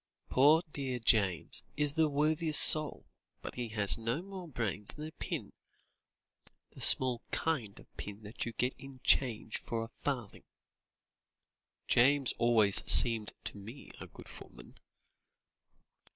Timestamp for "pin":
5.11-5.53, 7.97-8.23